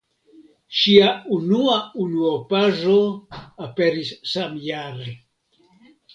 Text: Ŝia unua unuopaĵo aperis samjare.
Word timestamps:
Ŝia 0.77 1.09
unua 1.35 1.75
unuopaĵo 2.05 2.97
aperis 3.67 4.11
samjare. 4.33 5.17